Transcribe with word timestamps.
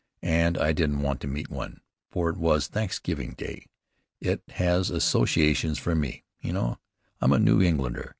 "And 0.23 0.57
I 0.57 0.71
didn't 0.73 1.03
want 1.03 1.21
to 1.21 1.27
meet 1.27 1.51
one; 1.51 1.79
for 2.09 2.31
it 2.31 2.37
was 2.37 2.65
Thanksgiving 2.65 3.33
Day. 3.37 3.67
It 4.19 4.41
has 4.53 4.89
associations 4.89 5.77
for 5.77 5.93
me, 5.93 6.23
you 6.39 6.51
know. 6.51 6.79
I'm 7.21 7.33
a 7.33 7.37
New 7.37 7.61
Englander." 7.61 8.09